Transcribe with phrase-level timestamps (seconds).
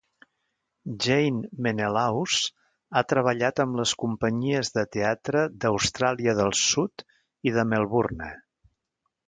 [1.05, 2.37] Jane Menelaus
[2.95, 7.07] ha treballat amb les companyies de teatre d'Austràlia del Sud
[7.51, 8.35] i de Melbourne.